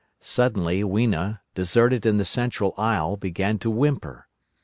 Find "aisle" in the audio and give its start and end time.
2.75-3.17